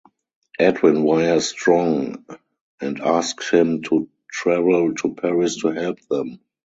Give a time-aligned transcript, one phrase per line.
[0.57, 2.25] Edwin wires Strong
[2.81, 6.39] and asks him to travel to Paris to help them.